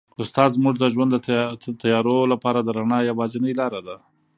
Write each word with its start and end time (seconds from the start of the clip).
استاد 0.21 0.49
زموږ 0.57 0.75
د 0.79 0.83
ژوند 0.93 1.11
د 1.13 1.17
تیارو 1.81 2.17
لپاره 2.33 2.59
د 2.61 2.69
رڼا 2.77 2.99
یوازینۍ 3.09 3.53
لاره 3.59 3.81
ده. 3.87 3.95